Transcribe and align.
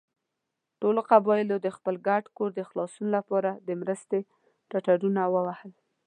ټولو 0.79 0.99
قبيلو 1.09 1.55
د 1.61 1.67
خپل 1.77 1.95
ګډ 2.07 2.23
کور 2.37 2.49
د 2.55 2.61
خلاصون 2.69 3.05
له 3.15 3.21
پاره 3.29 3.51
د 3.67 3.69
مرستې 3.81 4.19
ټټرونه 4.69 5.21
ووهل. 5.33 5.71